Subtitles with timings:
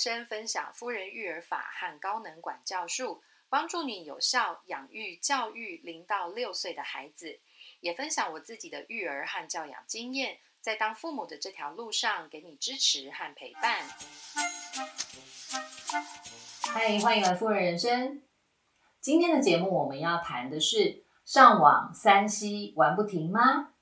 [0.00, 7.40] 生分享夫人育儿法和高能管教术，帮助你有效养育教育零到六岁的孩子。
[7.80, 13.84] 也分享我自己的育儿和教养经验，在当父母的这条路上给你支持和陪伴。
[16.62, 18.22] 嗨，欢迎来夫人人生。
[19.02, 23.74] 今天的节目我们要谈的是上网三 C 玩不停吗？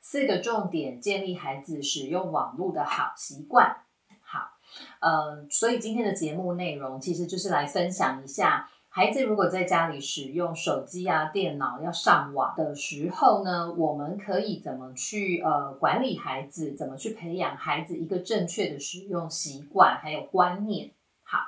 [0.00, 3.85] 四个重点建立孩子使用网络的好习惯。
[5.00, 20.92] 呃，所以今天的节目内容其实就是来分享一下，孩子如果在家里使用手机啊、电脑要上网的时候呢，我们可以怎么去呃管理孩子，怎么去培养孩子一个正确的使用习惯还有观念。
[21.22, 21.38] 好，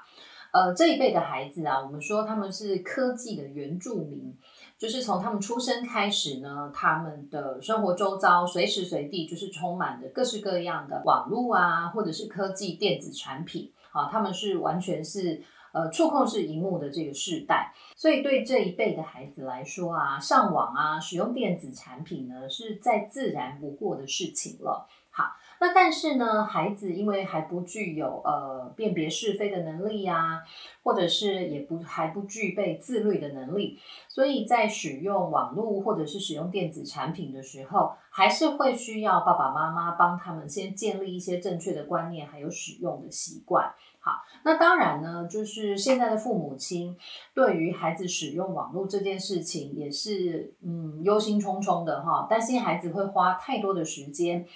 [0.52, 4.36] 呃，这一辈的孩子啊，我们说他们是科技的原住民。
[4.78, 24.86] 就是从他们出生开始呢，他们的生活周遭随时随地就是充满着各式各样的网络啊，或者是科技电子产品啊，他们是完全是呃触控式荧幕的这个世代，所以对这一辈的孩子来说啊，上网啊，使用电子产品呢，是再自然不过的事情了。
[25.10, 25.24] 好。
[25.60, 30.42] 那但是呢，孩子因为还不具有呃辨别是非的能力呀，
[30.84, 43.74] 或者是也不还不具备自律的能力，所以在使用网络或者是使用电子产品的时候，还是会需要爸爸妈妈帮他们先建立一些正确的观念，还有使用的习惯。
[44.00, 46.96] 好，那当然呢，就是现在的父母亲
[47.34, 54.46] 对于孩子使用网络这件事情也是嗯忧心忡忡的哈，担心孩子会花太多的时间。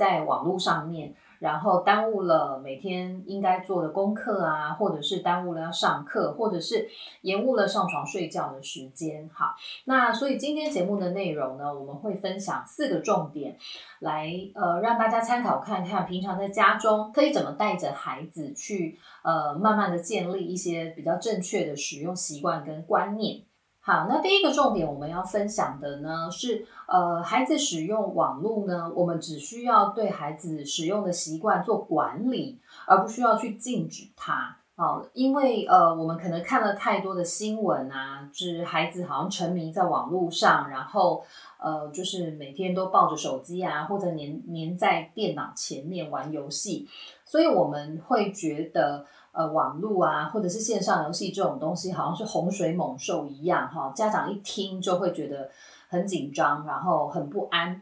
[0.00, 6.88] 在网络上面，然后耽误了每天应该做的功课啊，或者是耽误了要上课，或者是
[7.20, 9.28] 延误了上床睡觉的时间。
[9.30, 13.58] 好，那所以今天节目的内容呢，我们会分享四个重点，
[13.98, 23.42] 来呃让大家参考看看，平常在家中可以怎么带着孩子去呃慢慢的建立一些比较正确的使用习惯跟观念。
[23.82, 34.54] 好，那第一个重点我们要分享的呢是，呃，孩子使用网络呢，我们只需要对孩子使用的习惯做管理，而不需要去禁止他。
[34.76, 41.24] 好，因为呃，我们可能看了太多的新闻啊，就是孩子好像沉迷在网络上，然后
[41.58, 46.86] 呃，就是每天都抱着手机啊，或者黏黏在电脑前面玩游戏，
[47.24, 49.06] 所以我们会觉得。
[49.32, 55.50] 呃，网络啊，或者是线上游戏这种东西，好像是洪水猛兽一样，哈，家长一听就会觉得
[55.88, 57.80] 很紧张，然后很不安。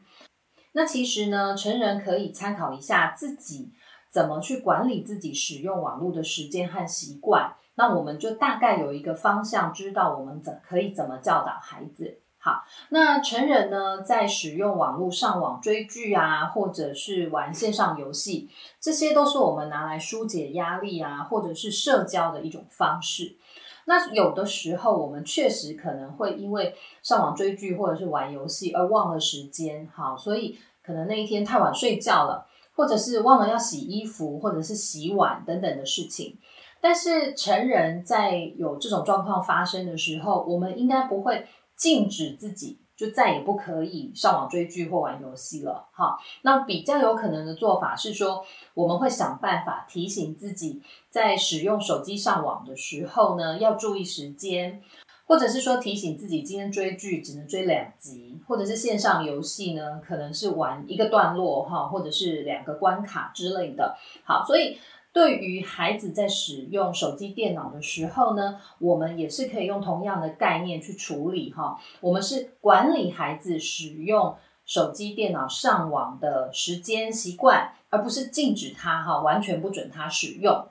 [0.72, 3.72] 那其实呢，成人可以参考一下自己
[4.10, 12.20] 怎么去管理自己使用网络的时间和习惯，那我们就大概有一个方向，知道我们怎可以怎么教导孩子。
[12.41, 18.49] 好，那成人呢，在使用网络上网追剧啊，或者是玩线上游戏，
[18.81, 23.37] 这些都是我们拿来疏解压力啊，或者是社交的一种方式。
[23.87, 32.47] 那有的时候，我们确实可能会因为上网追剧或者是玩游戏而忘了时间，好，所以可能那一天太晚睡觉了，
[32.77, 36.38] 或者是忘了要洗衣服，或者是洗碗等等的事情。
[36.81, 41.44] 但是成人在有这种状况发生的时候，我们应该不会。
[41.78, 45.89] 禁止自己就再也不可以上网追剧或玩游戏了。
[45.93, 48.44] 好，那比较有可能的做法是说，
[48.75, 54.83] 我们会想办法提醒自己，在使用手机上网的时候呢，要注意时间，
[55.27, 63.97] 或者是说提醒自己今天追剧只能追两集，或者是线上游戏呢，可能是玩一个段落哈，或者是两个关卡之类的。
[64.25, 64.77] 好，所以。
[65.19, 71.77] 对于孩子在使用手机、电脑的时候呢，我们也是可以用同样的概念去处理哈。
[72.01, 80.69] 我们是管理孩子使用手机、电脑上网的时间习惯，而不是禁止他哈，完全不准他使用。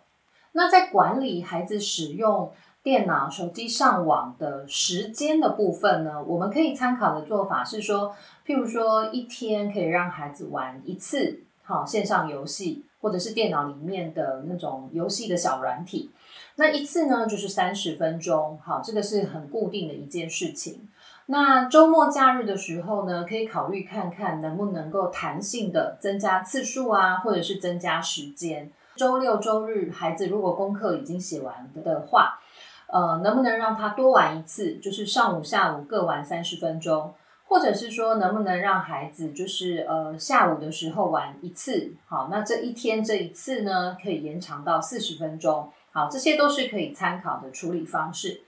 [0.54, 12.86] 那在管理孩子使用电脑、手机上网的时间的部分呢，我们可以参考的做法是说，譬如说一天可以让孩子玩一次好线上游戏。
[13.00, 16.12] 或者是电脑里面的那种游戏的小软体，
[16.56, 20.88] 那一次呢就是三十分钟，好，这个是很固定的一件事情。
[21.28, 28.72] 那周末假日的时候呢，可以考虑看看能不能够弹性的增加次数啊，或者是增加时间。
[28.96, 32.40] 周六周日孩子如果功课已经写完的话，
[32.88, 37.14] 呃，能不能让他多玩一次，就是上午下午各玩三十分钟。
[37.48, 48.42] 或者是说，能不能让孩子就是呃下午的时候玩一次，好，那这一天这一次呢，可以延长到四十分钟，好，这些都是可以参考的处理方式。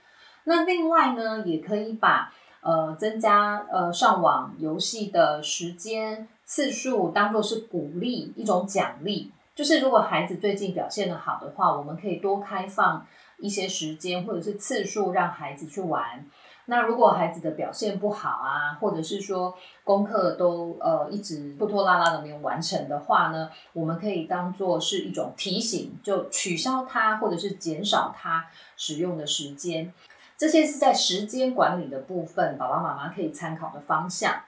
[0.44, 9.32] 那另外呢，也可以把呃增加呃上网游戏的时间次数当做是鼓励一种奖励。
[9.54, 13.06] 就是如果孩子最近表现的好的话，我们可以多开放
[13.38, 16.24] 一些时间或者是次数让孩子去玩。
[16.70, 19.52] 那如果孩子的表现不好啊，或者是说
[19.82, 28.46] 功课都呃一直拖拖拉拉的没有完成的话呢，我们可以当做是一种提醒，就取消它或者是减少它
[28.76, 29.92] 使用的时间。
[30.38, 34.42] 这些是在时间管理的部分，爸爸妈妈可以参考的方向。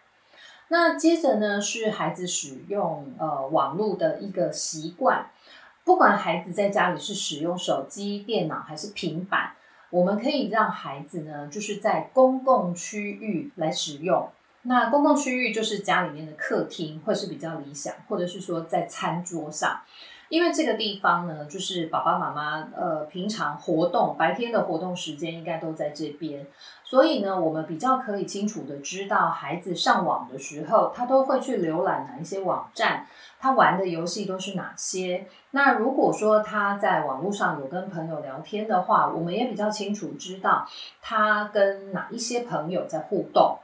[0.68, 5.28] 那接着呢是孩子使用呃网络的一个习惯，
[5.82, 9.54] 不管孩子在家里是使用手机、电脑还是平板。
[9.92, 14.26] 我们可以让孩子呢，就是在公共区域来使用。
[14.62, 19.82] 那公共区域就是家里面的客厅，会是比较理想，或者是说在餐桌上，
[20.32, 26.46] 因为这个地方呢，就是爸爸妈妈呃平常活动白天的活动时间应该都在这边，
[26.82, 33.06] 所以呢，我们比较可以清楚的知道孩子上网的时候，他都会去浏览哪一些网站。
[33.38, 35.26] 他玩的游戏都是哪些？
[35.50, 40.66] 那如果说他在网络上有跟朋友聊天的话，我们也比较清楚知道
[41.02, 43.58] 他跟哪一些朋友在互动。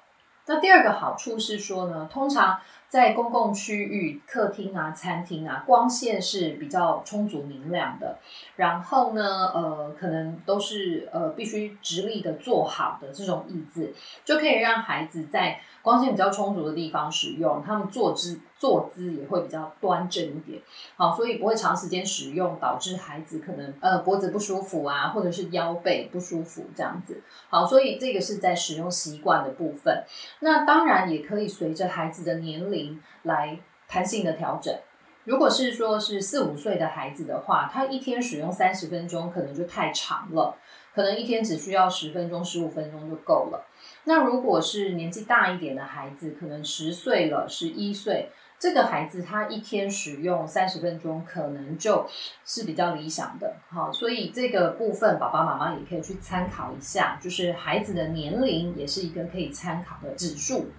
[0.45, 8.19] 那第二个好处是说呢，通常在公共区域、客厅啊、餐厅啊，光线是比较充足明亮的。
[8.57, 13.95] 然后呢，呃，可能都是呃必须直立的坐好的这种椅子，
[14.25, 15.61] 就可以让孩子在。
[15.81, 20.61] 光线比较充足的地方使用，他们坐姿坐姿也会比较端正一点，
[20.97, 30.05] 好，所以不会长时间使用导致孩子可能呃脖子不舒服啊，或者是腰背不舒服这样子，好，所以这个是在使用习惯的部分。
[30.41, 34.77] 那当然也可以随着孩子的年龄来弹性的调整。
[35.25, 40.57] 如果是说是四五岁的孩子的话，他一天使用三十分钟可能就太长了，
[40.95, 43.67] 可能一天只需要十分钟、十五分钟就够了。
[44.05, 52.09] 那如果是年纪大一点的孩子，可能十岁了、十一岁，这个孩子他一天使用三十分钟，可能就
[52.45, 53.55] 是比较理想的。
[53.69, 60.71] 好，所以这个部分爸爸妈妈也可以去参考一下，就是孩子的年龄也是一个可以参考的指数。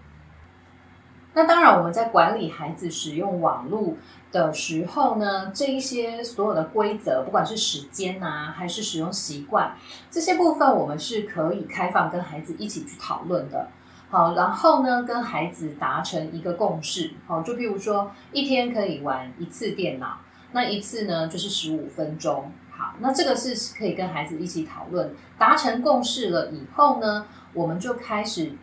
[1.34, 3.94] 那当然，我们在管理孩子使用网络
[4.32, 9.78] 的时候呢，这一些所有的规则，不管是时间啊，还是使用习惯，
[10.10, 13.70] 这些部分我们是可以开放跟孩子一起去讨论的。
[14.10, 17.12] 好，然后呢，跟孩子达成一个共识。
[17.28, 20.18] 好，就比如说一天可以玩一次电脑，
[20.52, 22.52] 那一次呢就是十五分钟。
[22.72, 28.54] 好，那这个是可以跟孩子一起讨论，达成共识了以后呢，我们就开始。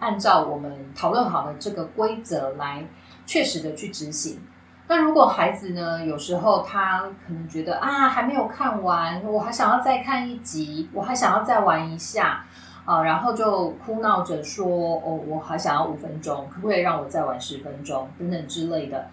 [0.00, 2.86] 按照我们讨论好的这个规则来
[3.26, 4.40] 确实的去执行。
[4.86, 12.44] 那如果孩子呢，有时候他可能觉得啊，还没有看完，我还想要再看一集，我还想要再玩一下
[12.88, 14.66] 啊，然后就哭闹着说
[15.04, 19.10] 哦，我还想要五分钟，可不可以让我再玩十分钟等等之类的。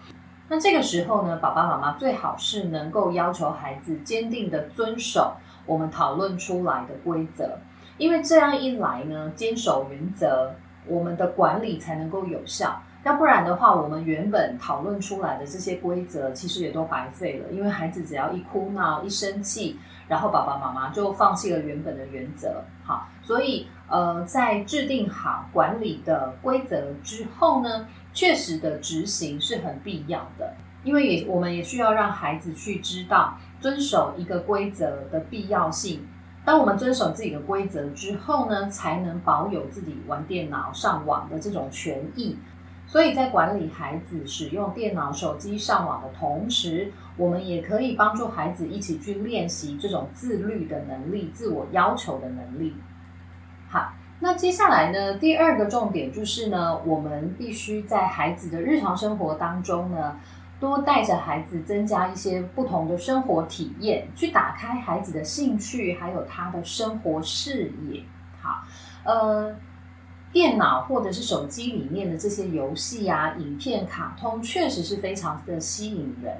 [0.48, 5.34] 那这个时候呢，爸爸妈妈最好是能够要求孩子坚定的遵守
[5.66, 7.58] 我们讨论出来的规则，
[7.98, 10.54] 因为这样一来呢，坚守原则。
[10.88, 17.50] 我们的管理才能够有效，要不然的话，我们原本讨论出来的这些规则，其实也都白费了。
[17.50, 22.62] 因为孩子只要一哭闹、一生气，然后爸爸妈妈就放弃了原本的原则。
[22.84, 30.54] 好，所以呃，在制定好管理的规则之后呢，确实的执行是很必要的。
[30.84, 36.06] 因为也我们也需要让孩子去知道遵守一个规则的必要性。
[36.44, 42.38] 当我们遵守自己的规则之后呢，才能保有自己玩电脑、上网的这种权益。
[42.86, 52.74] 所以在管理孩子使用电脑、手机上网的同时，我们也可以帮助孩子一起去练习这种自律的能力、自我要求的能力。
[53.68, 60.16] 好，那接下来呢，第二个重点就是呢，我们必须在孩子的日常生活当中呢。
[60.58, 68.02] 多带着孩子增加一些不同的生活体验，去打开孩子的兴趣，还有他的生活视野。
[68.40, 68.62] 好，
[69.04, 69.54] 呃，
[70.36, 76.36] 电脑或者是手机里面的这些游戏啊、影片、卡通，确实是非常的吸引人。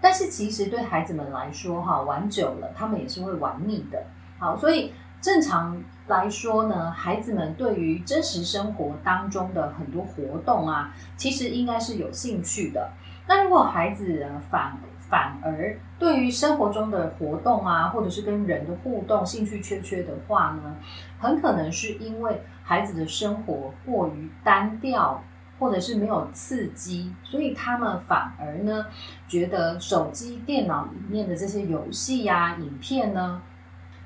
[0.00, 4.02] 但是其实对孩子们来说，哈，玩久了他们也是会玩腻的。
[4.38, 12.92] 好，所以正常来说呢，孩子们对于真实生活当中的很多活动啊，其实应该是有兴趣的。
[13.28, 14.74] 那如果孩子反
[15.06, 20.74] 反而对于生活中的活动啊，或者是跟人的互动兴趣缺缺的话呢，
[21.18, 25.22] 很可能是因为孩子的生活过于单调，
[25.58, 28.86] 或者是没有刺激，所以他们反而呢
[29.28, 33.42] 觉得手机、电脑里面的这些游戏呀、影片呢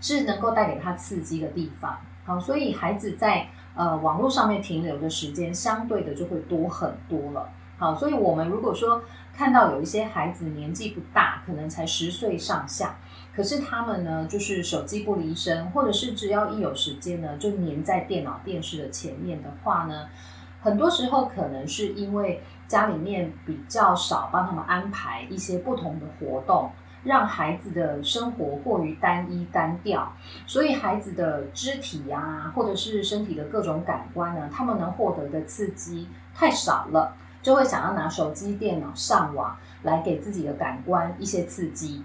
[0.01, 1.97] 是能够带给他刺激的地方。
[2.25, 7.49] 好，所以孩子在呃网络上面停留的时间相对的就会多很多了。
[7.79, 9.01] 好，所以我们如果说
[9.33, 12.97] 看到有一些孩子年纪不大，可能才十岁上下，
[13.39, 20.09] 可是他们呢，就是手机不离身，或者是只要一有时间呢，就黏在电脑、电视的前面的话呢，
[20.61, 26.73] 很多时候可能是因为家里面比较少帮他们安排一些不同的活动。
[27.05, 30.13] 让孩子的生活过于单一单调，
[30.49, 42.03] 所以孩子的肢体啊，或者是身体的各种感官呢，他们能获得的刺激太少了，就会想要拿手机、电脑上网来给自己的感官一些刺激。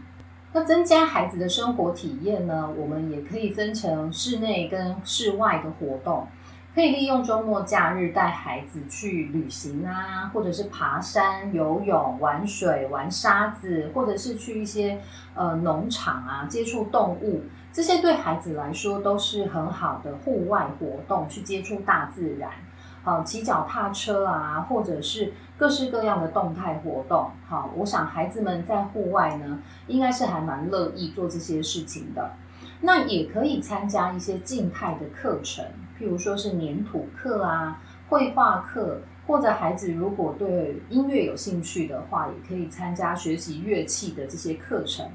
[0.54, 6.28] 那增加孩子的生活体验呢，我们也可以分成室内跟室外的活动。
[6.76, 15.00] 可以利用周末假日带孩子去旅行啊，或者是爬山、游泳、玩水、玩沙子，或者是去一些
[15.36, 22.50] 呃农场啊，接触动物，这些对孩子来说都是很好的户外活动，去接触大自然。
[23.04, 25.32] 好，骑脚踏车啊，或者是
[25.64, 27.32] 各式各样的动态活动。
[27.48, 32.32] 好，我想孩子们在户外呢，应该是还蛮乐意做这些事情的。
[32.82, 35.64] 那也可以参加一些静态的课程。
[35.98, 45.10] 譬如说是粘土课啊、绘画课，或者孩子如果对音乐有兴趣的话，也可以参加学习乐器的这些课程。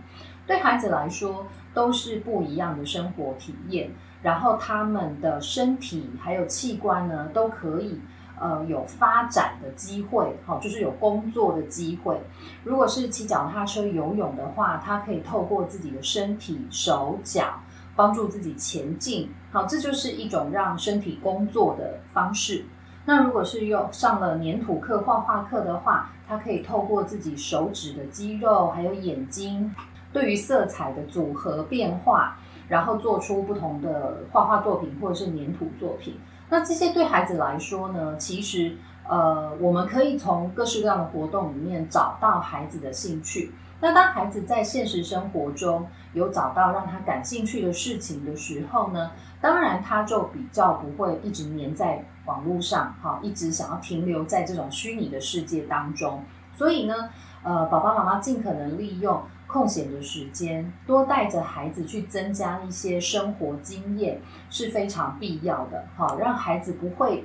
[0.46, 3.90] 对孩子来说，都是不一样的生活体验。
[4.22, 8.00] 然后他们的身体还有器官呢，都可以
[8.40, 12.20] 呃有发展的机会，好，就是有工作的机会。
[12.64, 17.60] 如果是骑脚踏车、游泳的话，他可以透过自己的身体、手脚。
[17.96, 22.64] 帮助自己前进，好，这就是一种让身体工作的方式。
[23.04, 29.74] 那如果是用上了粘土课、画画课的话，他可以透过自己手指的肌肉，还有眼睛，
[30.12, 36.14] 对于色彩的组合变化，然后做出不同的画画作品或者是粘土作品。
[36.50, 38.76] 那这些对孩子来说呢，其实
[39.08, 43.52] 呃，我们可以从各式各样的活动里面找到孩子的兴趣。
[43.80, 56.22] 那当孩子在现实生活中有找到让他感兴趣的事情的时候呢，当然他就比较不会一直黏在网络上，哈，一直想要停留在这种虚拟的世界当中。
[56.52, 57.10] 所以呢，
[57.44, 67.24] 呃，爸爸妈妈尽可能利用空闲的时间，多带着孩子去增加一些生活经验是非常必要的，好，让孩子不会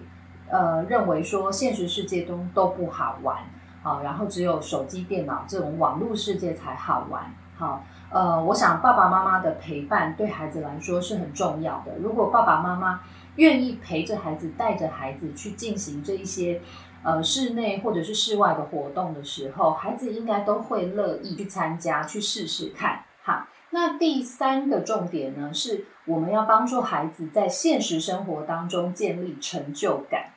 [0.49, 3.37] 呃认为说现实世界中都不好玩。
[3.83, 7.35] 好，然后只有手机、电脑这种网络世界才好玩。
[7.57, 11.97] 好，呃，我想爸爸妈妈的陪伴对孩子来说是很重要的。
[12.01, 13.01] 如果爸爸妈妈
[13.35, 16.61] 愿意陪着孩子，带着孩子去进行这一些
[17.03, 23.03] 呃室内或者是室外的活动的时候，孩子应该都会乐意去参加，去试试看。
[23.21, 30.31] 好，那第三个重点呢，是我们要帮助孩子在现实生活当中建立成就感。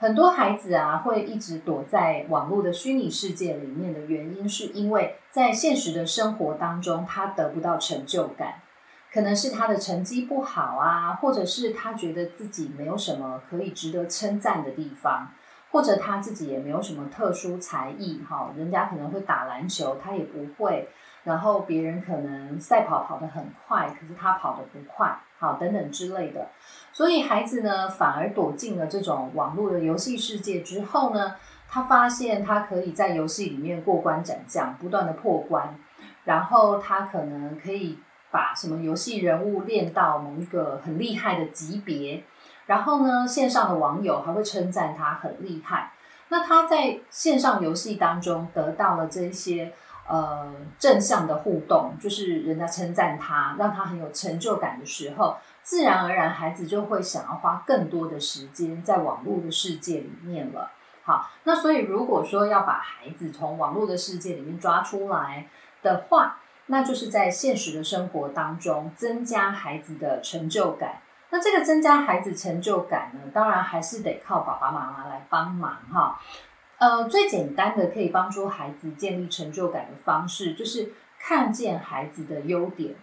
[0.00, 8.62] 很多孩子啊，会一直躲在网络的虚拟世界里面的原因，是因为在现实的生活当中，他得不到成就感，
[9.12, 15.32] 可能是他的成绩不好啊，或者是他觉得自己没有什么可以值得称赞的地方，
[15.70, 20.88] 或者他自己也没有什么特殊才艺，哈，人家可能会打篮球，他也不会，
[21.24, 26.48] 然后别人可能赛跑跑得很快，可是他跑得不快，好，等等之类的。
[26.92, 31.34] 所以孩子呢，反而躲进了这种网络的游戏世界之后呢，
[31.68, 35.78] 他发现他可以在游戏里面过关斩将，不断的破关，
[36.24, 37.98] 然后他可能可以
[38.30, 42.24] 把什么游戏人物练到某一个很厉害的级别，
[42.68, 45.92] 然后呢，线上的网友还会称赞他很厉害。
[46.28, 49.72] 那他在线上游戏当中得到了这些
[50.06, 55.38] 呃正向的互动，就是人家称赞他，让他很有成就感的时候。
[55.62, 60.70] 自然而然，孩子就会想要花更多的时间在网络的世界里面了。
[61.02, 65.46] 好，那所以如果说要把孩子从网络的世界里面抓出来
[65.82, 71.00] 的话，那就是在现实的生活当中增加孩子的成就感。
[71.30, 76.18] 那这个增加孩子成就感呢，当然还是得靠爸爸妈妈来帮忙哈。
[76.78, 82.94] 呃，最简单的可以帮助孩子建立成就感的方式，就是看见孩子的优点。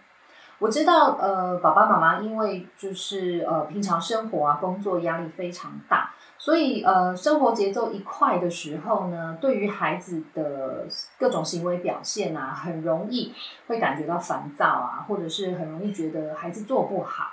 [0.58, 10.86] 我知道，呃，爸爸妈妈因为就是呃，平常生活啊，工作压力非常大，所以呃，生活节奏一快的时候呢，对于孩子的
[11.18, 13.34] 各种行为表现啊，很容易
[13.66, 17.26] 会感觉到烦躁啊，或者是很容易觉得孩子做不好。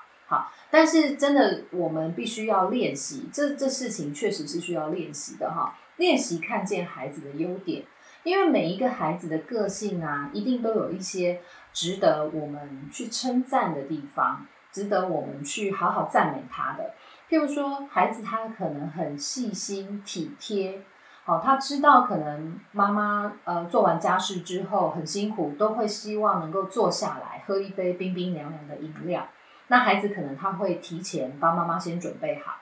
[0.70, 7.84] 但是真的，我们必须要练习，这这事情确实是需要练习的哈，练习看见孩子的优点，
[8.24, 11.42] 因为每一个孩子的个性啊，一定都有一些。
[11.75, 16.94] 值得我们去称赞的地方，值得我们去好好赞美他的。
[17.28, 20.84] 譬如说，孩子他可能很细心体贴，
[21.24, 29.28] 好，他知道可能妈妈呃做完家事之后很辛苦，都会希望能够坐下来喝一杯冰冰凉凉的饮料。
[29.74, 32.58] 那孩子可能他会提前帮妈妈先准备好。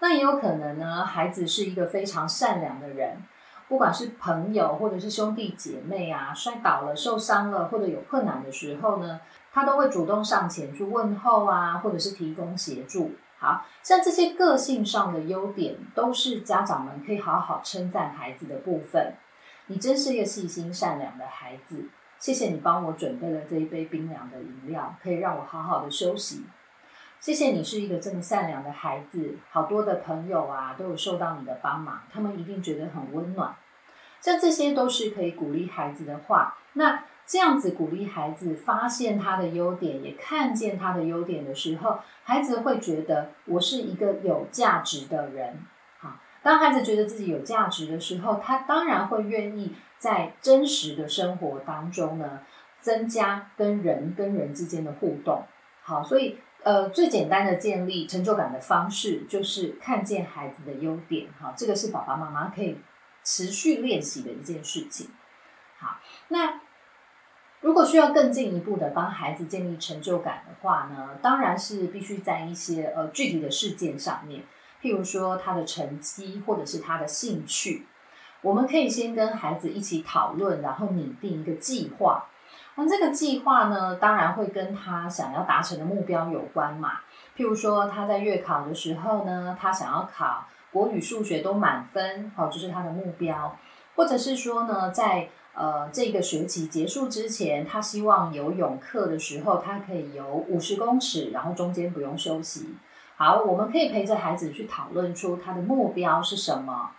[0.00, 3.18] 那也有可能呢，孩子是一个非常善良的人，
[3.68, 9.20] 不管是朋友或者是兄弟姐妹啊，摔倒了、受伤了或者有困难的时候呢，
[9.52, 13.10] 他都会主动上前去问候啊，或者是提供协助。
[13.38, 19.16] 好像这些个性上的优点，都是家长们可以好好称赞孩子的部分。
[19.66, 21.90] 你真是一个细心善良的孩子，
[22.22, 26.44] 谢谢你帮我准备了这一杯冰凉的饮料，可以让我好好的休息。
[27.18, 33.56] 谢谢你是一个这么善良的孩子，好多的朋友啊都有受到你的帮忙，他们一定觉得很温暖。
[34.20, 37.02] 像这些都是可以鼓励孩子的话，那。
[37.24, 45.60] 这样子鼓励孩子发现他的优点，也看见他的优点的时候，孩子会觉得我是一个有价值的人。
[46.00, 52.40] 好，当孩子觉得自己有价值的时候，他当然会愿意在真实的生活当中呢，
[52.80, 55.44] 增加跟人跟人之间的互动。
[55.80, 61.28] 好，所以呃，最简单的建立成就感的方式就是看见孩子的优点。
[61.40, 62.78] 哈，这个是爸爸妈妈可以
[63.22, 65.10] 持续练习的一件事情。
[65.78, 66.60] 好，那。
[67.60, 74.42] 如果需要更进一步的帮孩子建立成就感的话呢，当然是必须在一些呃具体的事件上面，
[74.82, 77.86] 譬如说他的成绩或者是他的兴趣，
[78.42, 82.26] 我们可以先跟孩子一起讨论，然后拟定一个计划。
[82.74, 87.00] 那这个计划呢，当然会跟他想要达成的目标有关嘛。
[87.36, 93.56] 譬如说他在月考的时候呢，他想要考国语、数学都满分，好，这是他的目标，
[93.94, 102.74] 或者是说呢，在呃，这个学期结束之前，他希望游泳课的时候，他可以游五十公尺，然后中间不用休息。
[103.16, 106.92] 好，我们可以陪着孩子去讨论出他的目标是什么，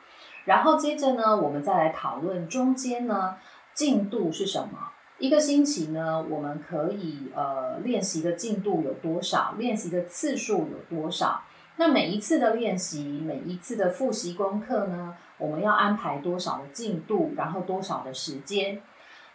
[0.45, 3.37] 然后接着呢，我们再来讨论中间呢
[3.73, 4.91] 进度是什么。
[5.19, 11.43] 一个星期呢，我们可以呃练习的进度有多少，练习的次数有多少。
[11.77, 18.81] 那每一次的练习，每一次的复习功课呢，我们要安排多少的进度，然后多少的时间？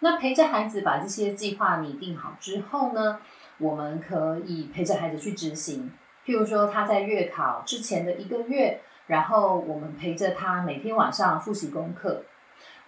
[0.01, 3.19] 那陪着孩子把这些计划拟定好之后呢，
[3.59, 5.91] 我们可以陪着孩子去执行。
[6.25, 12.23] 譬如说他在月考之前的一个月，然后我们陪着他每天晚上复习功课。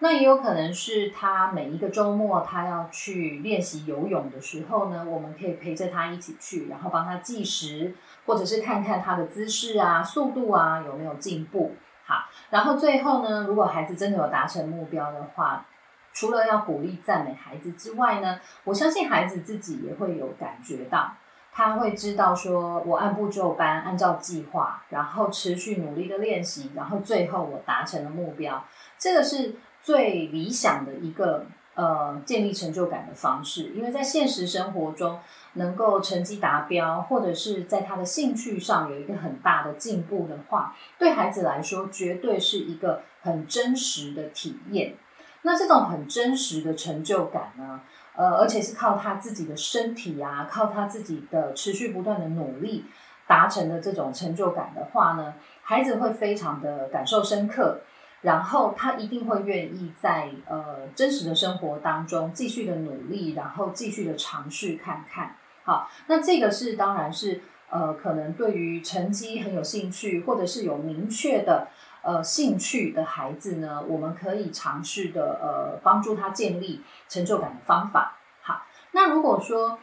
[0.03, 11.75] 那也有可能是他每一个周末他要去练习游泳的时候呢，我们可以陪着他一起去，然后帮他计时，或者是看看他的姿势啊、速度啊有没有进步。
[12.07, 15.67] 好，然后最后呢，如果孩子真的有达成目标的话，
[16.15, 21.13] 除了要鼓励赞美孩子之外呢，我相信孩子自己也会有感觉到，
[21.53, 28.65] 他会知道说我按部就班、按照计划，然后持续努力的练习，然后最后我达成了目标，
[28.99, 29.57] 这个是。
[29.83, 35.19] 最理想的一个呃建立成就感的方式，因为在现实生活中
[35.55, 44.97] 能够成绩达标，或者是在他的兴趣上有一个很大的进步的话，对孩子来说绝对是一个很真实的体验。
[45.41, 47.81] 那这种很真实的成就感呢，
[48.21, 52.85] 呃，而且是靠他自己的身体啊，靠他自己的持续不断的努力
[53.27, 57.81] 达成的这种成就感的话呢，孩子会非常的感受深刻。
[58.21, 65.37] 然后他一定会愿意在呃真实的生活当中继续的努力，然后继续的尝试看看。
[65.65, 71.69] 好，那这个是当然是呃可能对于成绩很有兴趣，或者是有明确的
[72.03, 78.17] 呃兴趣的孩子呢，我们可以尝试的呃帮助他建立成就感的方法。
[78.43, 79.79] 好，那如果说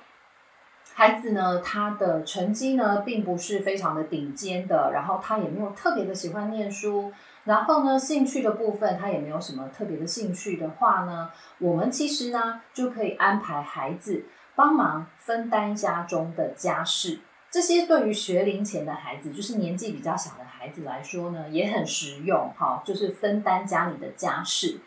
[0.93, 7.11] 孩子呢他的成绩呢并不是非常的顶尖的，然后他也没有特别的喜欢念书。
[7.43, 17.19] 然后呢，兴趣的部分他也没有什么特别的兴趣的话呢，我们其实呢就可以安排孩子帮忙分担家中的家事。
[17.49, 22.51] 这些对于学龄前的孩子，就是年纪比较小的孩子来说呢，也很实用。
[22.57, 24.81] 哈，就是分担家里的家事，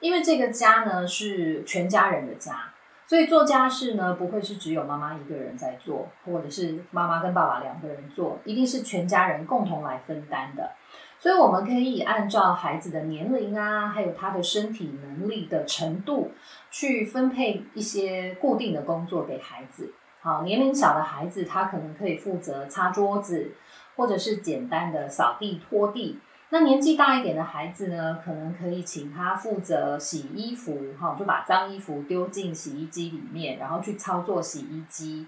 [0.00, 2.72] 因为这个家呢是全家人的家，
[3.06, 10.72] 所以做家事呢不会是只有妈妈一个人在做，或者是妈妈跟爸爸两个人做，一定是全家人共同来分担的。
[11.20, 16.32] 所以我们可以按照孩子的年龄啊，还有他的身体能力的程度，
[16.72, 19.92] 去分配一些固定的工作给孩子。
[20.22, 23.52] 好，年龄小的孩子，他可能可以负责擦桌子，
[24.00, 26.18] 或者是简单的扫地拖地。
[26.48, 35.26] 那年纪大一点的孩子呢，可能可以请他负责洗衣服，哈，就把脏衣服丢进洗衣机里面，然后去操作洗衣机。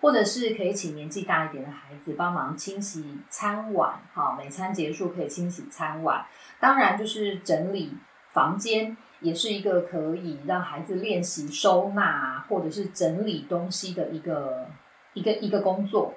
[0.00, 6.26] 或者是可以请年纪大一点的孩子帮忙清洗餐碗，哈，每餐结束可以清洗餐碗。
[6.58, 7.92] 当然就是整理
[8.30, 14.66] 房间，也是一个可以让孩子练习收纳或者是整理东西的一个
[15.14, 16.14] 一个一个工作。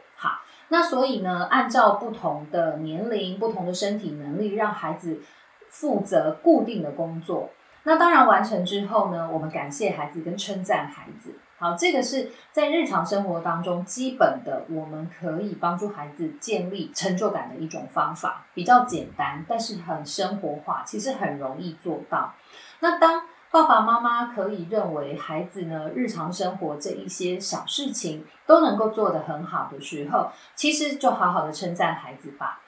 [0.72, 5.20] 那所以呢，按照不同的年龄、不同的身体能力，让孩子
[5.68, 7.50] 负责固定的工作。
[7.84, 11.36] 那当然完成之后呢，我们感谢孩子跟称赞孩子。
[11.58, 22.34] 好，这个是在日常生活当中基本的，我们可以帮助孩子建立成就感的一种方法，比较简单，但是很生活化，其实很容易做到。
[22.80, 32.62] 那当爸爸妈妈可以认为孩子呢日常生活这一些小事情都能够做得很好的时候，其实就好好的称赞孩子吧。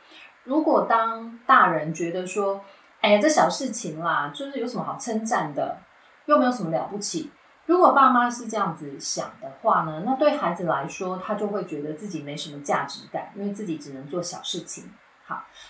[0.44, 2.60] 如果当大人觉得说，
[3.00, 5.78] 哎呀，这小事情啦，就是有什么好称赞的，
[6.26, 7.32] 又没有什么了不起。
[7.66, 14.92] 如果爸妈是这样子想的话呢，那对孩子来说，他就会觉得自己没什么价值感，因为自己只能做小事情。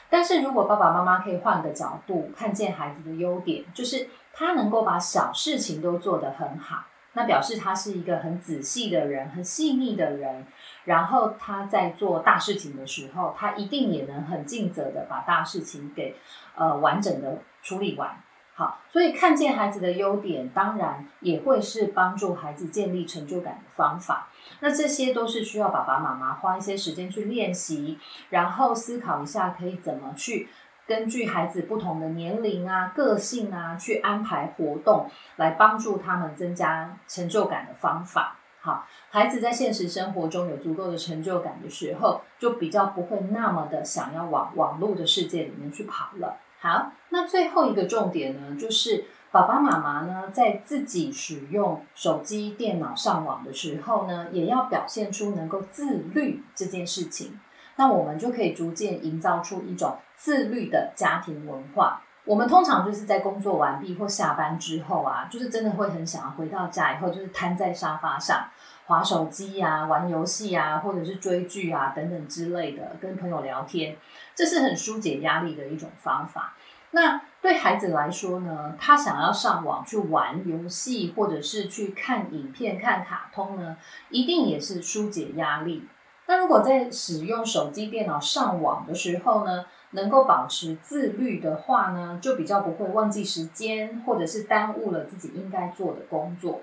[0.10, 10.46] 但是如果爸爸妈妈可以换个角度，看见孩子的优点，就是他能够把小事情都做得很好，那表示他是一个很仔细的人，很细腻的人。
[10.86, 16.16] 然后他在做大事情的时候，他一定也能很尽责的把大事情给
[16.56, 18.22] 呃完整的处理完。
[18.56, 24.28] 好，所以看见孩子的优点，当然也会是帮助孩子建立成就感的方法。
[24.60, 27.98] 那这些都是需要爸爸妈妈花一些时间去练习，
[28.30, 30.50] 然后思考一下可以怎么去
[30.86, 38.38] 根据孩子不同的年龄啊、个性啊，去安排活动，来帮助他们增加成就感的方法。
[38.62, 46.38] 好，孩子在现实生活中有足够的成就感的时候，就比较不会那么的想要往网络的世界里面去跑了。
[46.64, 57.38] 好，那最后一个重点呢，就是爸爸妈妈呢，在自己使用手机、电脑上网的时候呢，也要表现出能够自律这件事情。
[57.76, 62.02] 那我们就可以逐渐营造出一种自律的家庭文化。
[62.24, 68.48] 我们通常就是在工作完毕或下班之后啊，就是真的会很想要回到家以后，就是瘫在沙发上
[68.88, 73.96] 划手机呀、玩游戏啊，或者是追剧啊等等之类的，跟朋友聊天。
[74.36, 76.56] 这是很疏解压力的一种方法。
[76.92, 83.78] 那对孩子来说呢，他想要上网去玩游戏，或者是去看影片、看卡通呢，
[84.10, 85.88] 一定也是疏解压力。
[86.26, 96.62] 那如果在使用手机、电脑上网的时候呢，能够保持自律的话呢，就比较不会忘记时间，或者是耽误了自己应该做的工作。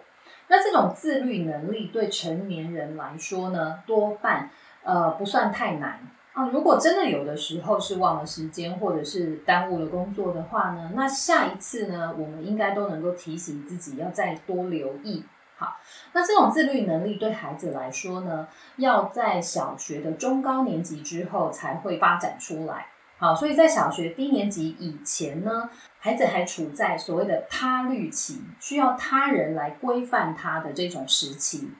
[0.50, 4.50] 那这种自律能力对成年人来说呢，多半
[4.82, 6.00] 呃不算太难。
[6.32, 15.24] 啊，如果真的有的时候是忘了时间，或者是耽误了工作的话呢，那下一次呢，我们应该都能够提醒自己要再多留意。
[15.56, 15.76] 好，
[16.12, 22.86] 那这种自律能力对孩子来说呢，要在小学的中高年级之后才会发展出来。
[23.18, 25.68] 好，所以在小学低年级以前呢，
[26.02, 31.72] 孩子还处在所谓的他律期，需要他人来规范他的这种时期。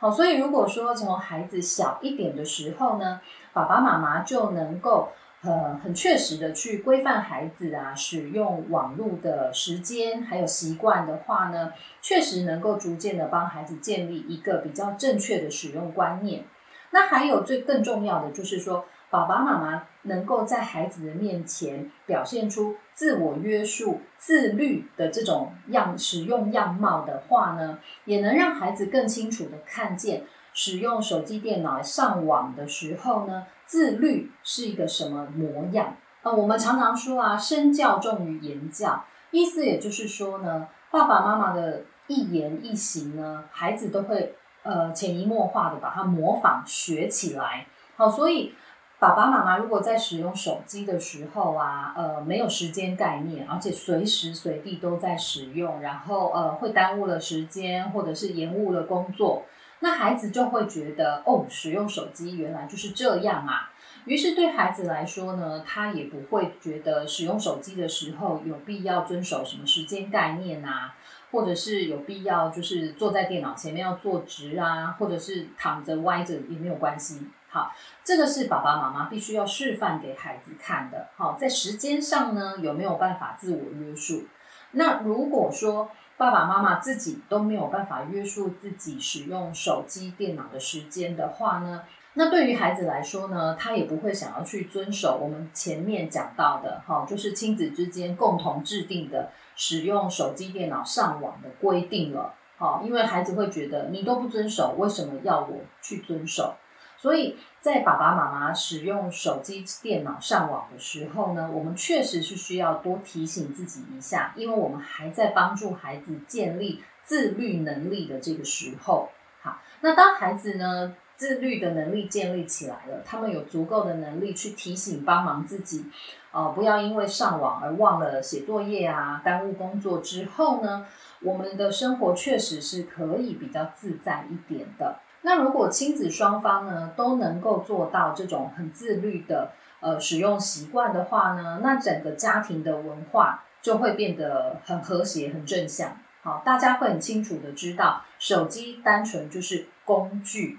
[0.00, 3.20] 好，所以如果说从孩子小一点的时候呢，
[3.52, 5.10] 爸爸妈妈就能够
[5.42, 16.44] 呃很确实的去规范孩子啊使用网络的时间还有习惯的话呢，确实能够逐渐的帮孩子建立一个比较正确的使用观念。
[16.90, 18.86] 那还有最更重要的就是说。
[19.10, 35.96] 爸爸妈妈能够在孩子的面前表现出自我约束、自律的这种样使用样貌的话呢，也能让孩子更清楚的看见使用手机、电脑上网的时候呢，自律是一个什么模样。
[36.22, 47.66] 呃，我们常常说啊，身教重于言教，意思也就是说呢，爸爸妈妈的一言一行呢，孩子都会呃潜移默化的把它模仿学起来。
[47.96, 48.52] 好，所以。
[49.00, 59.44] 爸爸妈妈如果在使用手机的时候啊，呃，没有时间概念，而且随时随地都在使用，然后呃，会耽误了时间，或者是延误了工作，
[59.78, 63.70] 那孩子就会觉得哦，使用手机原来就是这样啊。
[64.04, 70.96] 于是对孩子来说呢，他也不会觉得使用手机的时候有必要遵守什么时间概念啊，
[71.30, 77.28] 或者是有必要就是坐在电脑前面要坐直啊，或者是躺着歪着也没有关系。
[77.50, 77.72] 好，
[78.04, 81.08] 这个是爸爸妈妈必须要示范给孩子看的。
[81.16, 84.26] 好，在时间上呢，有没有办法自我约束？
[84.72, 91.84] 那如果说爸爸妈妈自己都没有办法约束自己使用手机、电脑的时间的话呢，
[92.14, 102.34] 那对于孩子来说呢，他也不会想要去遵守我们前面讲到的，哈，就是亲子之间共同制定的使用手机、电脑上网的规定了。
[102.58, 106.56] 好，因为孩子会觉得你都不遵守，为什么要我去遵守？
[107.00, 119.10] 所以在爸爸妈妈使用手机、电脑上网的时候呢，我们确实是需要多提醒自己一下，因为我们还在帮助孩子建立自律能力的这个时候。
[119.40, 125.86] 好，那当孩子呢自律的能力建立起来了，他们有足够的能力去提醒、帮忙自己，
[126.32, 130.84] 呃，不要因为上网而忘了写作业啊，耽误工作之后呢，
[131.20, 134.98] 我们的生活确实是可以比较自在一点的。
[135.22, 139.50] 那如果亲子双方呢都能够做到这种很自律的
[139.80, 145.96] 呃使用习惯的话呢，那整个家庭的文化就会变得很和谐、很正向。
[146.22, 150.58] 好，大家会很清楚的知道，手机单纯就是工具，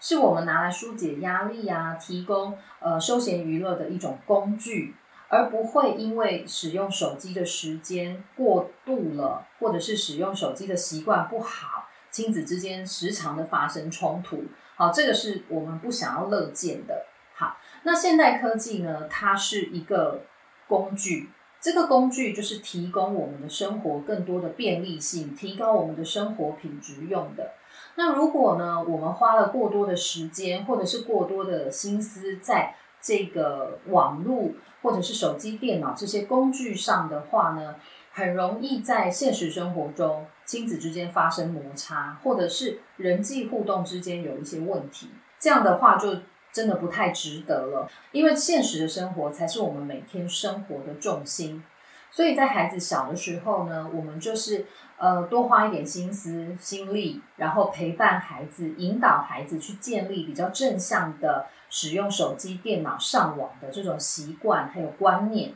[0.00, 4.94] 是我们拿来疏解压力啊，提供呃休闲娱乐的一种工具，
[5.28, 11.75] 而不会因为使用手机的时间过度了，或者是使用手机的习惯不好。
[12.16, 14.42] 亲子之间时常的发生冲突，
[14.74, 17.04] 好，这个是我们不想要乐见的。
[17.34, 19.06] 好，那现代科技呢？
[19.10, 20.22] 它是一个
[20.66, 21.28] 工具，
[21.60, 27.52] 这个工具就是提供我们的生活更多的便利性，提高我们的生活品质用的。
[27.96, 37.74] 那如果呢，我们花了过多的时间，或者是过多的心思在这个网络或者是手机、电脑这些工具上的话呢？
[38.16, 45.10] 很容易在现实生活中亲子之间发生摩擦，或者是人际互动之间有一些问题。
[45.38, 51.62] 这样的话就真的不太值得了，因为现实的生活才是我们每天生活的重心。
[52.10, 54.64] 所以在孩子小的时候呢，我们就是
[54.96, 65.52] 呃多花一点心思、心力，然后陪伴孩子，引导孩子去建立比较正向的使用手机、电脑上网的这种习惯还有观念。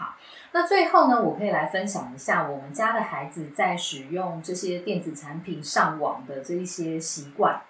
[0.00, 0.16] 好。
[0.52, 7.60] 那最后呢，我可以来分享一下我们家的孩子在使用这些电子产品上网的这一些习惯。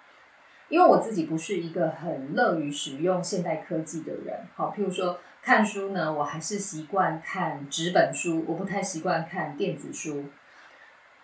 [0.69, 10.23] 因为我自己不是一个很乐于使用现代科技的人，好，譬如说看书呢，我还是习惯看纸本书，我不太习惯看电子书。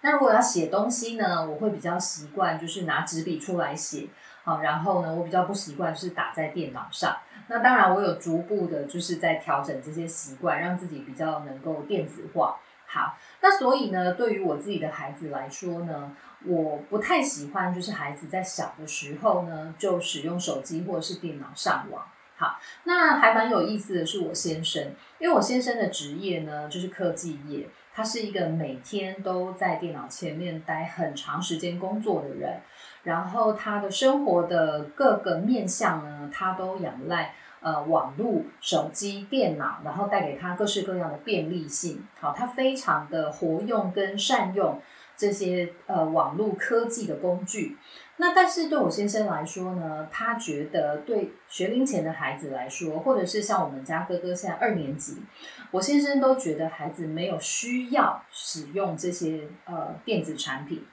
[0.02, 4.08] 那如果要写东西呢，我会比较习惯就是拿纸笔出来写，
[4.48, 7.18] 好，然后呢，我比较不习惯是打在电脑上。
[7.50, 12.56] 那当然，我有逐步的，就是在调整这些习惯，让自己比较能够电子化。
[12.86, 22.06] 好，那所以呢，对于我自己的孩子来说呢，我不太喜欢，就是孩子在小的时候呢，就使用手机或者是电脑上网。
[22.38, 32.62] 好，那还蛮有意思的是，我先生，因为我先生的职业呢，就是科技业，他是一个每天都在电脑前面待很长时间工作的人。
[33.08, 42.06] 然后他的生活的各个面向呢，他都仰赖呃网络、手机、电脑，然后带给他各式各样的便利性。
[42.20, 44.82] 好，他非常的活用跟善用
[45.16, 47.78] 这些呃网络科技的工具。
[48.18, 55.24] 那但是对我先生来说呢，他觉得对学龄前的孩子来说，或者是像我们家哥哥现在二年级，
[55.72, 60.84] 我先生都觉得孩子没有需要使用这些呃电子产品，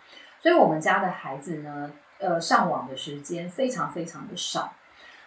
[0.40, 1.90] 所以我们家的孩子呢。
[2.18, 4.72] 呃，上网的时间非常非常的少，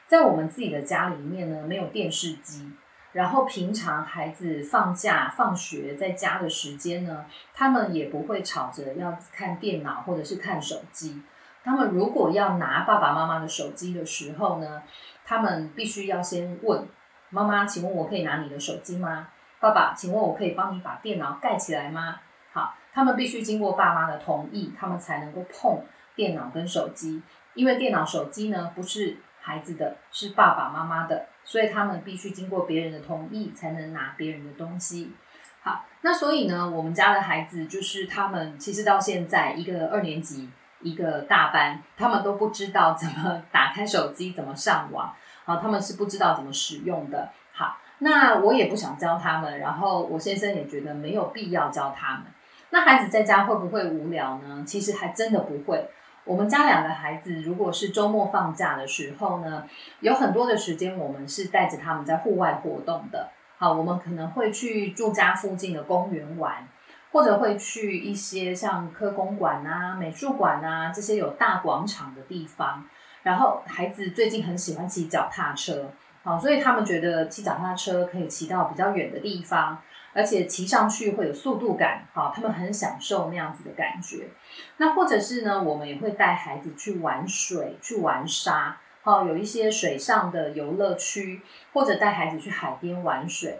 [0.08, 2.71] 在我们自己的家里面呢，没有电视机。
[3.13, 11.21] 然后平常孩子放假、放学在家的时间呢，他们也不会吵着要看电脑或者是看手机。
[11.63, 14.84] 他们如果要拿爸爸妈妈的手机的时候呢，
[15.26, 16.88] 他们必须要先问
[17.30, 22.19] 妈妈：“请问我可以拿你的手机吗？”爸爸：“请问我可以帮你把电脑盖起来吗？”
[22.54, 25.82] 好，他们必须经过爸妈的同意，他们才能够碰。
[26.18, 27.22] 电脑跟手机，
[27.54, 35.14] 因为电脑、手机呢不是孩子的，是爸爸妈妈的，所以他们必须经过别人的同意才能拿别人的东西。
[35.62, 40.50] 好，那所以呢，我们家的孩子就是他们，其实到现在一个二年级，
[40.82, 45.14] 一个大班，他们都不知道怎么打开手机，怎么上网，
[45.46, 47.30] 啊，他们是不知道怎么使用的。
[47.54, 52.24] 好，那我也不想教他们，然后我先生也觉得没有必要教他们。
[52.70, 54.64] 那孩子在家会不会无聊呢？
[54.66, 55.90] 其实还真的不会。
[56.28, 59.63] 我们家两个孩子，如果是周末放假的时候呢，
[60.02, 63.30] 有很多的时间，我们是带着他们在户外活动的。
[63.58, 66.68] 好，我们可能会去住家附近的公园玩，
[67.13, 72.84] 或者会去一些像科公馆啊、美术馆啊这些有大广场的地方。
[73.24, 75.92] 然后孩子最近很喜欢骑脚踏车，
[76.24, 79.80] 好，所以他们觉得骑脚踏车可以骑到比较远的地方。
[80.18, 84.30] 而且骑上去会有速度感，好，他们很享受那样子的感觉。
[84.78, 93.60] 那或者是呢，我们也会带孩子去玩水、去玩沙，好，有一些水上的游乐区，或者带孩子去海边玩水。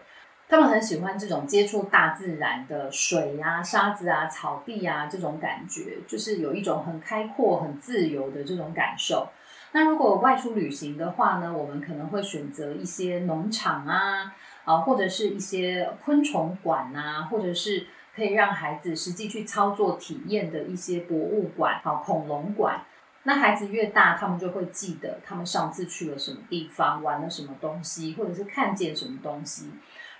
[0.50, 9.30] 他们很喜欢这种接触大自然的水呀、沙子啊、草地啊这种感觉，就是有一种很开阔、很自由的这种感受。
[9.74, 14.34] 那如果外出旅行的话呢，我们可能会选择一些农场啊，
[14.68, 22.82] 啊，或者是一些昆虫馆啊，或者是可以让孩子实际去操作体验的一些博物馆，好，恐龙馆。
[23.24, 29.72] 那孩子越大，他们就会记得他们上次去了什么地方，玩了什么东西，或者是看见什么东西。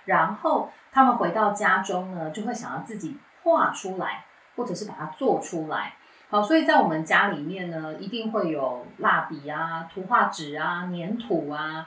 [0.06, 4.24] 然后他们回到家中呢，就会想要自己画出来，
[4.56, 5.92] 或者是把它做出来。
[6.30, 11.86] 好，所以在我们家里面呢，一定会有蜡笔啊、图画纸啊、粘土啊，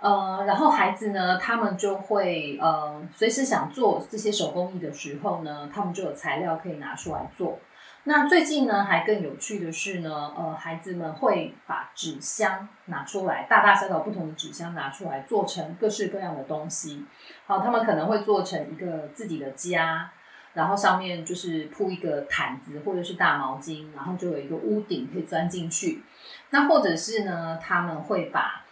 [0.00, 7.58] 呃，然后孩子呢，他们就会呃，随时想做这些手工艺的时候呢，他们就有材料可以拿出来做。
[8.04, 17.04] 那最近呢，还更有趣的是呢，呃，孩子们会把纸箱拿出来，大大小小不同的纸箱拿出来，做成各式各样的东西。
[17.46, 20.10] 好，他们可能会做成一个自己的家，
[20.54, 26.02] 然后上面就是铺一个毯子或者是大毛巾，然后就有一个屋顶可以钻进去。
[26.50, 28.64] 那或者是呢，他们会把，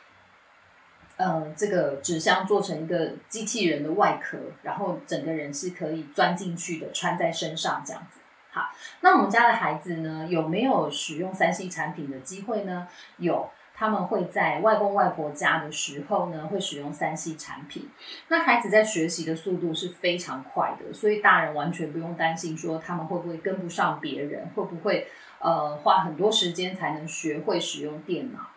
[1.17, 8.21] 呃，这个纸箱做成一个机器人的外壳，然后整个人是可以钻进去的，穿在身上这样子。
[8.51, 12.87] 好，那我们家的孩子呢，有没有使用三 C 产品的机会呢？
[13.19, 17.89] 有，他们会在外公外婆家的时候呢，会使用三 C 产品。
[18.29, 28.51] 那孩子在学习的速度是非常快的，所以大人完全不用担心说他们会不会跟不上别人，会不会呃花很多时间才能学会使用电脑。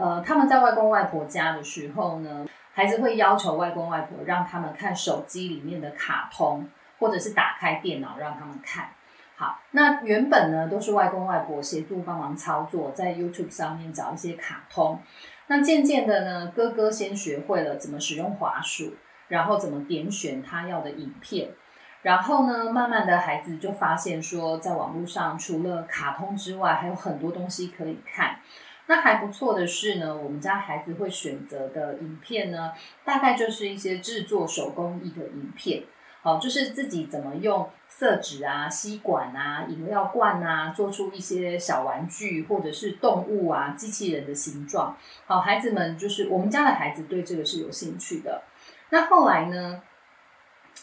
[0.00, 6.66] 呃，他们在外公外婆家的时候呢，孩子会要求外公外婆让他们看手机里面的卡通，
[6.98, 8.88] 或者是打开电脑让他们看。
[9.36, 14.98] 好，那原本呢都是外公外婆协助帮忙操作，在 YouTube 上面找一些卡通。
[15.48, 18.94] 那渐渐的呢，哥哥先学会了怎么使用滑鼠，
[19.28, 21.50] 然后怎么点选他要的影片。
[22.02, 28.36] 然后呢，慢慢的孩子就发现说，在网络上除了卡通之外，还有很多东西可以看。
[28.90, 32.72] 那还不错的是呢，我们家孩子会选择的影片呢，
[33.04, 35.84] 大概就是一些制作手工艺的影片。
[36.22, 37.70] 好，就是自己怎么用。
[37.88, 44.96] 色纸啊、吸管啊、饮料罐啊，做出一些小玩具或者是动物啊、机器人的形状。
[45.26, 48.42] 好，孩子们就是我们家的孩子对这个是有兴趣的。
[48.90, 49.82] 那后来呢，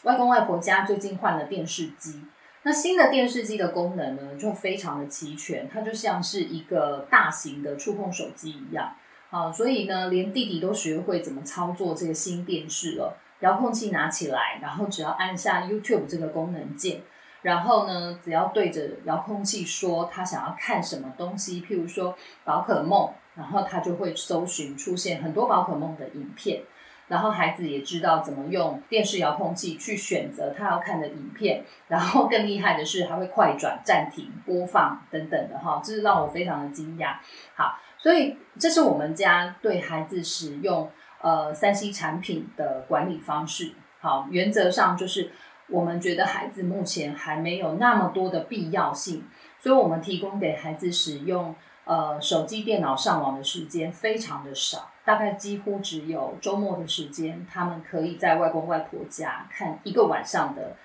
[0.04, 2.22] 外公外婆家最近换了电视机，
[2.68, 8.94] 那新的电视机的功能呢就非常的齐全，它就像是一个大型的触控手机一样。
[9.30, 13.18] 好，所以呢，连弟弟都学会怎么操作这个新电视了。
[13.40, 17.04] 遥控器拿起来，然后只要按下 YouTube 这个功能键，
[17.42, 26.64] 然后呢，只要对着遥控器说他想要看什么东西，譬如说宝可梦，然后他就会搜寻出现很多宝可梦的影片，
[27.08, 37.16] 然后孩子也知道怎么用电视遥控器去选择他要看的影片，然后更厉害的是还会快转、暂停、播放等等的哈，这是让我非常的惊讶。
[37.56, 40.90] 好，所以这是我们家对孩子使用。
[41.20, 45.32] 呃，三 C 产品的管理方式，好，原则上就是
[45.68, 49.26] 我们觉得孩子目前还没有那么多的必要性，
[49.58, 60.76] 所以我们提供给孩子使用呃手机、电脑上网的时间非常的少，大概几乎只有周末的时间，他们可以在外公外婆家看一个晚上的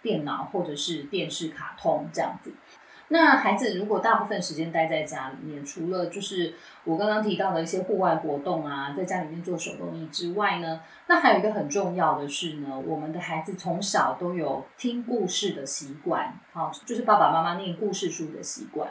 [0.00, 2.52] 电脑或者是电视卡通这样子。
[3.08, 18.88] 那孩子如果大部分时间待在家里面，除了就是我刚刚提到的一些户外活动啊，在家里面做手工艺之外呢，那还有一个很重要的是呢，我们的孩子从小都有听故事的习惯，好，就是爸爸妈妈念故事书的习惯，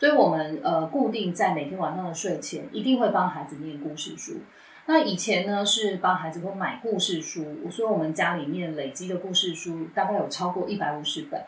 [0.00, 4.38] 所以我们呃固定在每天晚上的睡前一定会帮孩子念故事书。
[4.86, 11.44] 那以前呢是帮孩子会买故事书，我说我们家里面累积的故事书大概有超过一百五十本。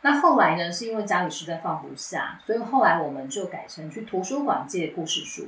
[0.00, 0.72] 那后来呢？
[0.72, 5.46] 是因为家里实在放不下，所以后来我们就改成去图书馆借故事书。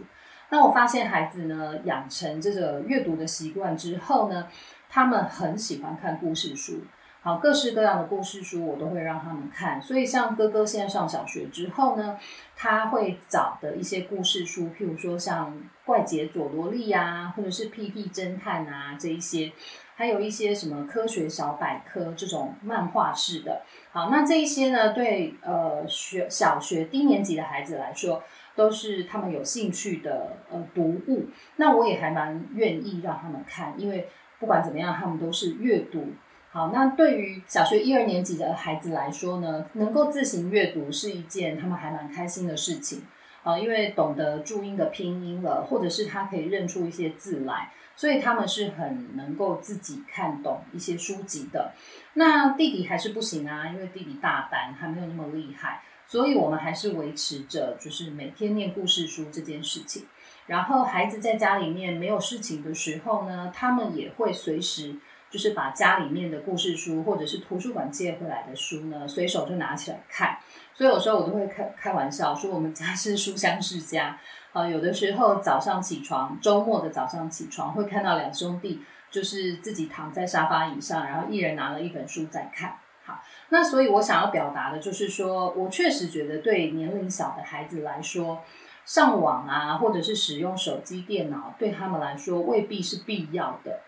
[0.51, 4.47] 那我发现孩子呢，养成这个阅读的习惯之后呢，
[4.89, 6.83] 他们很喜欢看故事书。
[7.25, 9.81] 好，各式各样的故事书我都会让他们看。
[9.81, 12.19] 所以像哥哥现在上小学之后呢，
[12.55, 15.51] 他会找的一些故事书，譬如说像
[15.87, 19.53] 《怪杰佐罗利》啊，或者是《屁屁侦探》啊这一些。
[19.97, 23.63] 还有一些什么科学小百科这种漫画式的，
[23.93, 28.23] 好，那这一些呢，对呃学小学低年级的孩子来说，
[28.57, 31.29] 都是他们有兴趣的呃读物。
[31.57, 34.09] 那我也还蛮愿意让他们看，因为
[34.41, 36.09] 不管怎么样，他们都是阅读。
[36.55, 43.03] 好，那对于小学一二年级的孩子来说呢，能够自行阅读是一件他们还蛮开心的事情
[43.43, 47.73] 啊，因为懂得注音的拼音了，或者是他可以认出一些字来。
[47.97, 51.73] 所以他们是很能够自己看懂一些书籍的。
[52.13, 60.05] 那弟弟还是不行啊，因为弟弟大班还没有那么厉害，所以我们还是维持着就是每天念故事书这件事情。
[60.47, 64.95] 然后孩子在家里面没有事情的时候呢，他们也会随时
[65.35, 70.39] 就是把家里面的故事书或者是图书馆借回来的书呢，随手就拿起来看。
[70.73, 74.17] 所以有时候我都会开开玩笑说，我们家是书香世家。
[74.53, 78.81] 啊，有的时候早上起床，周末的早上起床，会看到两兄弟
[79.11, 82.79] 就是自己躺在沙发椅上，然后一人拿了一本书在看。
[83.05, 88.45] 好，那所以我想要表达的就是说，我确实觉得对年龄小的孩子来说，
[88.85, 93.81] 上网啊，或者是使用手机、电脑，对他们来说未必是必要的。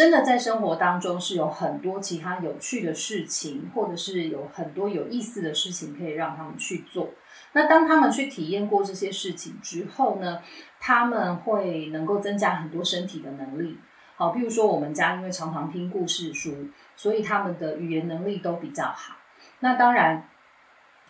[0.00, 7.10] 真的在生活当中是有很多其他有趣的事情，或者是有很多有意思的事情可以让他们去做。
[7.52, 10.40] 那当他们去体验过这些事情之后呢，
[10.80, 13.76] 他们会能够增加很多身体的能力。
[14.16, 19.16] 好，譬如说我们家因为常常听故事书，所以他们的语言能力都比较好。
[19.58, 20.26] 那当然，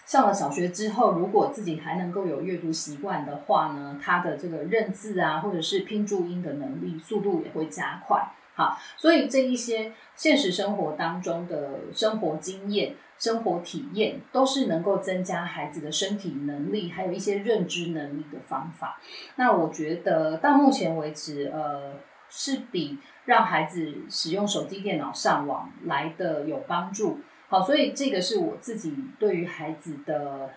[0.05, 8.29] 上了小学之后，如果自己还能够有阅读习惯的话呢，他的这个认字啊，或者是拼注音的能力速度也会加快。
[8.55, 12.97] 好，所以这一些现实生活当中的生活经验。
[13.21, 18.99] 生活体验都是能够增加孩子的身体能力，还有一些认知能力的方法。
[19.37, 21.97] 那我觉得到目前为止，呃，
[22.31, 22.97] 是比
[23.27, 27.21] 让孩子使用手机、电脑上网来的有帮助。
[27.49, 30.49] 好，所以这个是我自己对于孩子的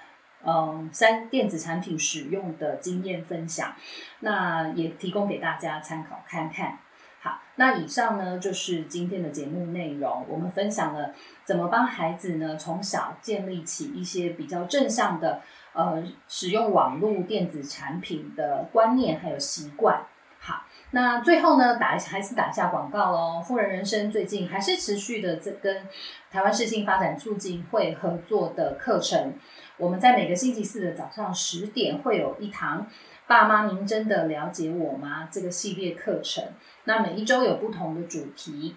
[0.46, 3.76] 嗯三电子产品使用的经验分享，
[4.22, 6.80] 那也提供给大家参考看看。
[7.24, 10.26] 好，那以上呢就是今天的节目内容。
[10.28, 11.14] 我们分享了
[11.46, 20.06] 怎么帮孩子呢从小建立起一些比较正向的呃使用网络电子产品的观念还有习惯。
[20.38, 23.42] 好，那最后呢打还是打一下广告喽。
[23.42, 25.88] 富人人生最近还是持续的在跟
[26.30, 29.36] 台湾市性发展促进会合作的课程。
[29.78, 32.86] 我们在每个星期四的早上十点会有一堂。
[33.26, 35.28] 爸妈，您真的了解我吗？
[35.32, 36.44] 这个系列课程，
[36.84, 38.76] 那每一周有不同的主题，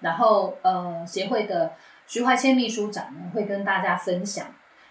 [0.00, 1.72] 然后呃，协会的
[2.06, 4.46] 徐怀谦秘书长呢会跟大家分享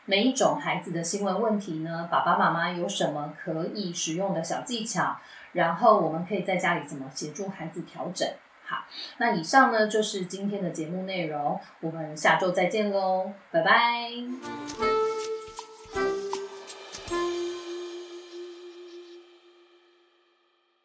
[0.06, 5.18] 每一种孩子的新闻问题呢，爸爸妈妈有什么可以使用的小技巧，
[5.51, 8.28] 然后我们可以在家里怎么协助孩子调整。
[8.66, 8.86] 好，
[9.18, 15.33] 那以上呢就是今天的节目内容，我们下周再见喽，拜拜。